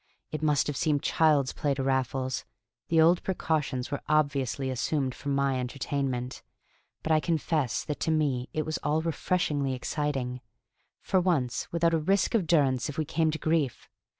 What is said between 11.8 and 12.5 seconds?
a risk of